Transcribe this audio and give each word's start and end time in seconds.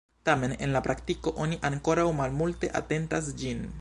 Tamen 0.27 0.53
en 0.67 0.71
la 0.75 0.81
praktiko 0.87 1.33
oni 1.45 1.59
ankoraŭ 1.69 2.07
malmulte 2.21 2.71
atentas 2.81 3.31
ĝin. 3.43 3.63